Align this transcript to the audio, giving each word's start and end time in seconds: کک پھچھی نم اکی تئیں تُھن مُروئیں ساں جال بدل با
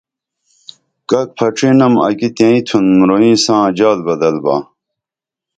کک 1.09 1.27
پھچھی 1.37 1.69
نم 1.79 1.93
اکی 2.07 2.29
تئیں 2.37 2.59
تُھن 2.67 2.85
مُروئیں 2.97 3.37
ساں 3.43 3.63
جال 3.77 3.99
بدل 4.07 4.35
با 4.43 4.55